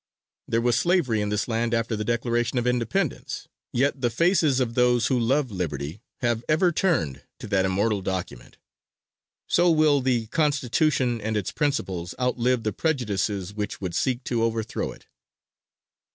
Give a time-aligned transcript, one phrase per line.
[0.47, 4.73] There was slavery in this land after the Declaration of Independence, yet the faces of
[4.73, 8.57] those who love liberty have ever turned to that immortal document.
[9.45, 14.91] So will the Constitution and its principles outlive the prejudices which would seek to overthrow
[14.91, 15.05] it.